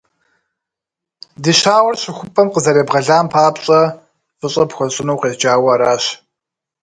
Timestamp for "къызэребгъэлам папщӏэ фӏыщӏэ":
2.53-4.65